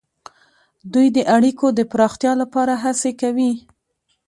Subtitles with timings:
[0.93, 3.51] دوی د اړیکو د پراختیا لپاره هڅې کوي